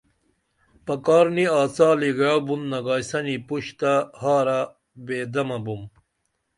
پکار 0.85 1.25
نی 1.35 1.45
آڅالی 1.61 2.11
گعئو 2.17 2.39
بُن 2.47 2.61
نگائیسنی 2.71 3.35
پُش 3.47 3.65
تہ 3.79 3.93
ہارہ 4.19 4.59
بے 5.05 5.19
دمہ 5.33 5.57
بُم 5.65 5.81